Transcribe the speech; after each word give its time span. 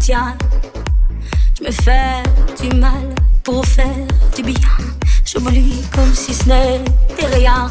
Je 0.00 1.64
me 1.64 1.70
fais 1.70 2.22
du 2.60 2.74
mal 2.76 3.14
pour 3.44 3.64
faire 3.66 3.86
du 4.34 4.42
bien. 4.42 4.54
J'oublie 5.24 5.82
comme 5.94 6.14
si 6.14 6.32
ce 6.32 6.48
n'était 6.48 7.26
rien. 7.26 7.70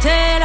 take 0.00 0.37